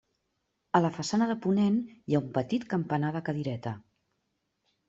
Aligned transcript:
A 0.77 0.79
la 0.85 0.89
façana 0.95 1.27
de 1.31 1.35
ponent 1.43 1.77
hi 2.13 2.17
ha 2.17 2.21
un 2.23 2.33
petit 2.39 2.65
campanar 2.75 3.15
de 3.19 3.23
cadireta. 3.29 3.79